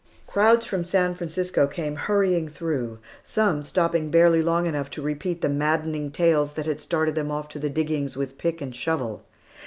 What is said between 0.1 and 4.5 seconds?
Crowds from San Francisco came hurrying through, some stopping barely